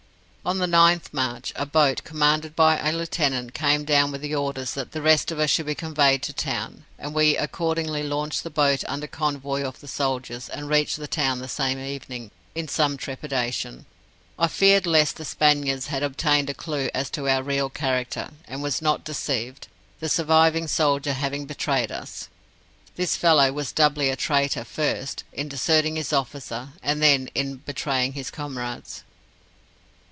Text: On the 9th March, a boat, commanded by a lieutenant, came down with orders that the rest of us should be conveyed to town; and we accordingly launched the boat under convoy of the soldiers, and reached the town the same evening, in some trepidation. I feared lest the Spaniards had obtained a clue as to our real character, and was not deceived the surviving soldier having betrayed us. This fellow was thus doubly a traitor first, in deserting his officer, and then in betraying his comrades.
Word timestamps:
On 0.43 0.57
the 0.57 0.65
9th 0.65 1.13
March, 1.13 1.53
a 1.55 1.67
boat, 1.67 2.03
commanded 2.03 2.55
by 2.55 2.79
a 2.79 2.91
lieutenant, 2.91 3.53
came 3.53 3.85
down 3.85 4.11
with 4.11 4.25
orders 4.33 4.73
that 4.73 4.91
the 4.91 5.01
rest 5.01 5.29
of 5.31 5.37
us 5.39 5.51
should 5.51 5.67
be 5.67 5.75
conveyed 5.75 6.23
to 6.23 6.33
town; 6.33 6.83
and 6.97 7.13
we 7.13 7.37
accordingly 7.37 8.01
launched 8.01 8.41
the 8.41 8.49
boat 8.49 8.83
under 8.87 9.05
convoy 9.05 9.61
of 9.61 9.79
the 9.81 9.87
soldiers, 9.87 10.49
and 10.49 10.67
reached 10.67 10.97
the 10.97 11.07
town 11.07 11.37
the 11.37 11.47
same 11.47 11.77
evening, 11.79 12.31
in 12.55 12.67
some 12.67 12.97
trepidation. 12.97 13.85
I 14.39 14.47
feared 14.47 14.87
lest 14.87 15.17
the 15.17 15.25
Spaniards 15.25 15.87
had 15.87 16.01
obtained 16.01 16.49
a 16.49 16.55
clue 16.55 16.89
as 16.91 17.11
to 17.11 17.29
our 17.29 17.43
real 17.43 17.69
character, 17.69 18.31
and 18.47 18.63
was 18.63 18.81
not 18.81 19.03
deceived 19.03 19.67
the 19.99 20.09
surviving 20.09 20.67
soldier 20.67 21.13
having 21.13 21.45
betrayed 21.45 21.91
us. 21.91 22.29
This 22.95 23.15
fellow 23.15 23.51
was 23.53 23.67
thus 23.67 23.73
doubly 23.73 24.09
a 24.09 24.15
traitor 24.15 24.63
first, 24.63 25.23
in 25.33 25.47
deserting 25.47 25.97
his 25.97 26.11
officer, 26.11 26.69
and 26.81 26.99
then 26.99 27.29
in 27.35 27.57
betraying 27.57 28.13
his 28.13 28.31
comrades. 28.31 29.03